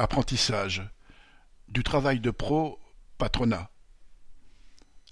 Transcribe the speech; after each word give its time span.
Apprentissage. 0.00 0.88
Du 1.66 1.82
travail 1.82 2.20
de 2.20 2.30
pro, 2.30 2.78
patronat. 3.18 3.68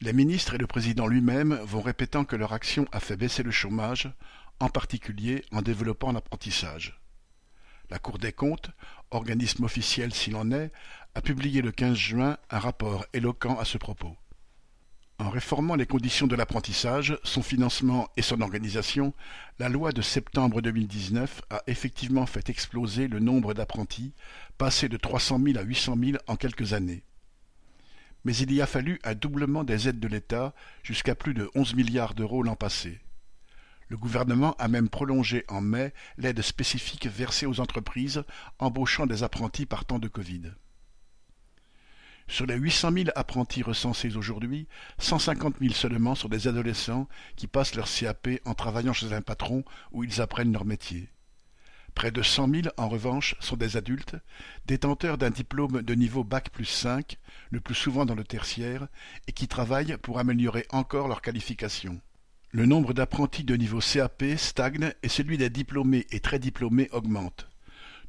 Les 0.00 0.12
ministres 0.12 0.54
et 0.54 0.58
le 0.58 0.66
président 0.66 1.06
lui-même 1.06 1.54
vont 1.62 1.82
répétant 1.82 2.24
que 2.24 2.34
leur 2.34 2.52
action 2.52 2.88
a 2.90 2.98
fait 2.98 3.16
baisser 3.16 3.44
le 3.44 3.52
chômage, 3.52 4.12
en 4.58 4.68
particulier 4.68 5.44
en 5.52 5.62
développant 5.62 6.10
l'apprentissage. 6.10 7.00
La 7.90 8.00
Cour 8.00 8.18
des 8.18 8.32
comptes, 8.32 8.72
organisme 9.12 9.62
officiel 9.62 10.12
s'il 10.12 10.34
en 10.34 10.50
est, 10.50 10.72
a 11.14 11.20
publié 11.20 11.62
le 11.62 11.70
15 11.70 11.94
juin 11.94 12.36
un 12.50 12.58
rapport 12.58 13.06
éloquent 13.12 13.56
à 13.60 13.64
ce 13.64 13.78
propos. 13.78 14.16
En 15.22 15.30
réformant 15.30 15.76
les 15.76 15.86
conditions 15.86 16.26
de 16.26 16.34
l'apprentissage, 16.34 17.16
son 17.22 17.42
financement 17.42 18.08
et 18.16 18.22
son 18.22 18.40
organisation, 18.40 19.14
la 19.60 19.68
loi 19.68 19.92
de 19.92 20.02
septembre 20.02 20.60
2019 20.60 21.42
a 21.48 21.62
effectivement 21.68 22.26
fait 22.26 22.50
exploser 22.50 23.06
le 23.06 23.20
nombre 23.20 23.54
d'apprentis, 23.54 24.14
passé 24.58 24.88
de 24.88 24.96
300 24.96 25.40
000 25.40 25.58
à 25.58 25.62
800 25.62 25.96
000 25.96 26.18
en 26.26 26.34
quelques 26.34 26.72
années. 26.72 27.04
Mais 28.24 28.34
il 28.34 28.52
y 28.52 28.60
a 28.60 28.66
fallu 28.66 28.98
un 29.04 29.14
doublement 29.14 29.62
des 29.62 29.88
aides 29.88 30.00
de 30.00 30.08
l'État, 30.08 30.54
jusqu'à 30.82 31.14
plus 31.14 31.34
de 31.34 31.48
11 31.54 31.76
milliards 31.76 32.14
d'euros 32.14 32.42
l'an 32.42 32.56
passé. 32.56 32.98
Le 33.86 33.96
gouvernement 33.96 34.56
a 34.58 34.66
même 34.66 34.88
prolongé 34.88 35.44
en 35.46 35.60
mai 35.60 35.94
l'aide 36.18 36.42
spécifique 36.42 37.06
versée 37.06 37.46
aux 37.46 37.60
entreprises 37.60 38.24
embauchant 38.58 39.06
des 39.06 39.22
apprentis 39.22 39.66
partant 39.66 40.00
de 40.00 40.08
Covid. 40.08 40.50
Sur 42.28 42.46
les 42.46 42.56
800 42.56 42.92
000 42.92 43.08
apprentis 43.14 43.62
recensés 43.62 44.16
aujourd'hui, 44.16 44.66
150 44.98 45.56
000 45.60 45.74
seulement 45.74 46.14
sont 46.14 46.28
des 46.28 46.48
adolescents 46.48 47.08
qui 47.36 47.46
passent 47.46 47.74
leur 47.74 47.88
CAP 47.88 48.28
en 48.44 48.54
travaillant 48.54 48.92
chez 48.92 49.12
un 49.12 49.22
patron 49.22 49.64
où 49.92 50.04
ils 50.04 50.20
apprennent 50.20 50.52
leur 50.52 50.64
métier. 50.64 51.08
Près 51.94 52.10
de 52.10 52.22
100 52.22 52.48
000, 52.48 52.62
en 52.78 52.88
revanche, 52.88 53.34
sont 53.38 53.56
des 53.56 53.76
adultes, 53.76 54.16
détenteurs 54.64 55.18
d'un 55.18 55.30
diplôme 55.30 55.82
de 55.82 55.94
niveau 55.94 56.24
Bac 56.24 56.48
plus 56.50 56.64
5, 56.64 57.18
le 57.50 57.60
plus 57.60 57.74
souvent 57.74 58.06
dans 58.06 58.14
le 58.14 58.24
tertiaire, 58.24 58.88
et 59.28 59.32
qui 59.32 59.46
travaillent 59.46 59.98
pour 60.00 60.18
améliorer 60.18 60.66
encore 60.70 61.08
leur 61.08 61.20
qualification. 61.20 62.00
Le 62.50 62.64
nombre 62.64 62.94
d'apprentis 62.94 63.44
de 63.44 63.56
niveau 63.56 63.80
CAP 63.80 64.24
stagne 64.36 64.94
et 65.02 65.08
celui 65.08 65.36
des 65.36 65.50
diplômés 65.50 66.06
et 66.10 66.20
très 66.20 66.38
diplômés 66.38 66.88
augmente 66.92 67.51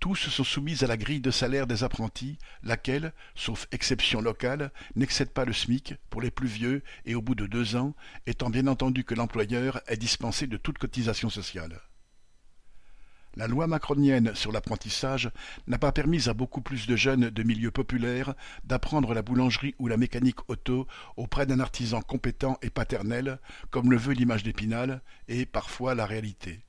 tous 0.00 0.28
sont 0.28 0.44
soumis 0.44 0.84
à 0.84 0.86
la 0.86 0.96
grille 0.96 1.20
de 1.20 1.30
salaire 1.30 1.66
des 1.66 1.84
apprentis, 1.84 2.38
laquelle, 2.62 3.12
sauf 3.34 3.66
exception 3.72 4.20
locale, 4.20 4.72
n'excède 4.94 5.30
pas 5.30 5.44
le 5.44 5.52
SMIC 5.52 5.94
pour 6.10 6.20
les 6.20 6.30
plus 6.30 6.48
vieux 6.48 6.82
et 7.04 7.14
au 7.14 7.22
bout 7.22 7.34
de 7.34 7.46
deux 7.46 7.76
ans, 7.76 7.94
étant 8.26 8.50
bien 8.50 8.66
entendu 8.66 9.04
que 9.04 9.14
l'employeur 9.14 9.80
est 9.86 9.96
dispensé 9.96 10.46
de 10.46 10.56
toute 10.56 10.78
cotisation 10.78 11.30
sociale. 11.30 11.80
La 13.36 13.46
loi 13.46 13.66
macronienne 13.66 14.34
sur 14.34 14.50
l'apprentissage 14.50 15.30
n'a 15.66 15.78
pas 15.78 15.92
permis 15.92 16.30
à 16.30 16.34
beaucoup 16.34 16.62
plus 16.62 16.86
de 16.86 16.96
jeunes 16.96 17.28
de 17.28 17.42
milieux 17.42 17.70
populaires 17.70 18.34
d'apprendre 18.64 19.12
la 19.12 19.20
boulangerie 19.20 19.74
ou 19.78 19.88
la 19.88 19.98
mécanique 19.98 20.48
auto 20.48 20.86
auprès 21.18 21.44
d'un 21.44 21.60
artisan 21.60 22.00
compétent 22.00 22.58
et 22.62 22.70
paternel, 22.70 23.38
comme 23.70 23.90
le 23.90 23.98
veut 23.98 24.14
l'image 24.14 24.42
d'Épinal, 24.42 25.02
et 25.28 25.44
parfois 25.44 25.94
la 25.94 26.06
réalité. 26.06 26.65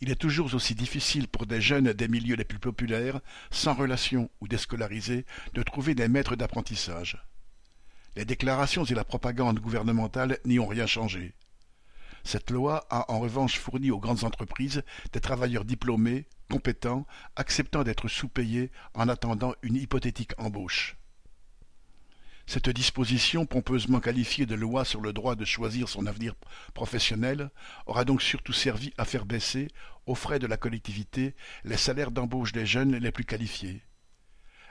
Il 0.00 0.10
est 0.10 0.16
toujours 0.16 0.52
aussi 0.54 0.74
difficile 0.74 1.26
pour 1.26 1.46
des 1.46 1.60
jeunes 1.60 1.92
des 1.92 2.08
milieux 2.08 2.36
les 2.36 2.44
plus 2.44 2.58
populaires, 2.58 3.20
sans 3.50 3.74
relation 3.74 4.30
ou 4.40 4.48
déscolarisés, 4.48 5.24
de 5.54 5.62
trouver 5.62 5.94
des 5.94 6.08
maîtres 6.08 6.36
d'apprentissage. 6.36 7.24
Les 8.14 8.24
déclarations 8.24 8.84
et 8.84 8.94
la 8.94 9.04
propagande 9.04 9.60
gouvernementale 9.60 10.38
n'y 10.44 10.58
ont 10.58 10.66
rien 10.66 10.86
changé. 10.86 11.34
Cette 12.24 12.50
loi 12.50 12.86
a 12.90 13.10
en 13.12 13.20
revanche 13.20 13.58
fourni 13.58 13.90
aux 13.90 14.00
grandes 14.00 14.24
entreprises 14.24 14.82
des 15.12 15.20
travailleurs 15.20 15.64
diplômés, 15.64 16.26
compétents, 16.50 17.06
acceptant 17.36 17.84
d'être 17.84 18.08
sous-payés 18.08 18.72
en 18.94 19.08
attendant 19.08 19.54
une 19.62 19.76
hypothétique 19.76 20.32
embauche. 20.38 20.96
Cette 22.46 22.70
disposition, 22.70 23.44
pompeusement 23.44 23.98
qualifiée 23.98 24.46
de 24.46 24.54
loi 24.54 24.84
sur 24.84 25.00
le 25.00 25.12
droit 25.12 25.34
de 25.34 25.44
choisir 25.44 25.88
son 25.88 26.06
avenir 26.06 26.34
professionnel, 26.74 27.50
aura 27.86 28.04
donc 28.04 28.22
surtout 28.22 28.52
servi 28.52 28.92
à 28.98 29.04
faire 29.04 29.26
baisser, 29.26 29.68
aux 30.06 30.14
frais 30.14 30.38
de 30.38 30.46
la 30.46 30.56
collectivité, 30.56 31.34
les 31.64 31.76
salaires 31.76 32.12
d'embauche 32.12 32.52
des 32.52 32.64
jeunes 32.64 32.94
les 32.94 33.10
plus 33.10 33.24
qualifiés. 33.24 33.82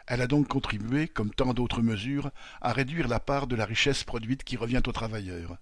Elle 0.08 0.22
a 0.22 0.28
donc 0.28 0.48
contribué, 0.48 1.10
comme 1.10 1.34
tant 1.34 1.54
d'autres 1.54 1.82
mesures, 1.82 2.32
à 2.62 2.72
réduire 2.72 3.10
la 3.10 3.20
part 3.20 3.48
de 3.48 3.58
la 3.58 3.66
richesse 3.66 4.06
produite 4.06 4.46
qui 4.46 4.56
revient 4.56 4.82
aux 4.88 4.94
travailleurs. 4.94 5.58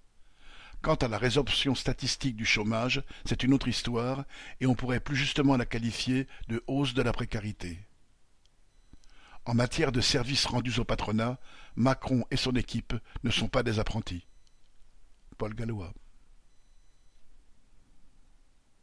Quant 0.84 0.96
à 0.96 1.08
la 1.08 1.18
résorption 1.18 1.74
statistique 1.74 2.36
du 2.36 2.46
chômage, 2.46 3.02
c'est 3.26 3.42
une 3.42 3.54
autre 3.54 3.70
histoire, 3.70 4.26
et 4.60 4.68
on 4.68 4.76
pourrait 4.76 5.00
plus 5.00 5.16
justement 5.16 5.58
la 5.58 5.66
qualifier 5.66 6.28
de 6.50 6.62
hausse 6.68 6.94
de 6.94 7.02
la 7.02 7.14
précarité. 7.14 7.80
En 9.46 9.54
matière 9.54 9.92
de 9.92 10.02
services 10.02 10.46
rendus 10.46 10.80
au 10.80 10.86
patronat, 10.86 11.38
Macron 11.76 12.26
et 12.31 12.38
son 12.38 12.54
équipe 12.54 12.94
ne 13.24 13.31
sont 13.31 13.50
pas 13.50 13.64
des 13.64 13.80
apprentis. 13.80 14.26
Paul 15.38 15.54
Gallois 15.54 15.94